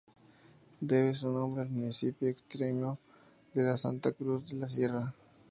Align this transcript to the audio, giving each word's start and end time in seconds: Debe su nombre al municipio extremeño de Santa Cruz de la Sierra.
Debe 0.79 1.13
su 1.13 1.29
nombre 1.29 1.61
al 1.61 1.69
municipio 1.69 2.27
extremeño 2.27 2.97
de 3.53 3.77
Santa 3.77 4.11
Cruz 4.13 4.49
de 4.49 4.55
la 4.57 4.67
Sierra. 4.67 5.13